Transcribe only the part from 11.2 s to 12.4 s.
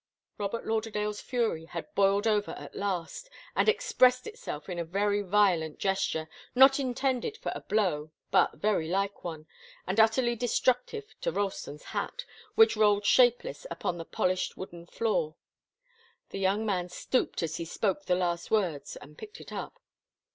to Ralston's hat,